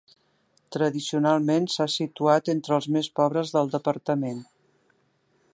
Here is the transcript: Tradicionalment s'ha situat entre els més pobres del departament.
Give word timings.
Tradicionalment 0.75 1.67
s'ha 1.75 1.87
situat 1.97 2.51
entre 2.57 2.75
els 2.81 2.89
més 2.97 3.13
pobres 3.21 3.55
del 3.59 3.73
departament. 3.79 4.45